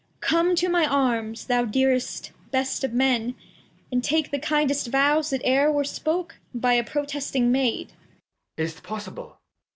[0.03, 0.29] j ^,,, Cord.
[0.31, 5.29] Come to my Arms, thou dearest, best of Menu |.', And take the kindest Vows
[5.29, 7.89] that e'er were spoke / i ""^^ By a protesting Maid.
[8.57, 8.65] J Edg.
[8.65, 9.37] Is't possible